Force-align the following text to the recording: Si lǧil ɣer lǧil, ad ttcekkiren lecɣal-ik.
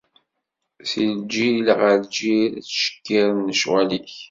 Si 0.89 1.03
lǧil 1.19 1.67
ɣer 1.79 1.95
lǧil, 2.05 2.51
ad 2.59 2.63
ttcekkiren 2.63 3.45
lecɣal-ik. 3.49 4.11